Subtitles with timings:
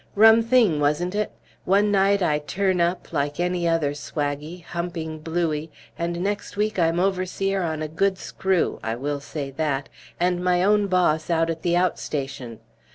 [0.15, 1.31] Rum thing, wasn't it?
[1.63, 6.99] One night I turn up, like any other swaggy, humping bluey, and next week I'm
[6.99, 11.61] overseer on a good screw (I will say that) and my own boss out at
[11.61, 12.61] the out station.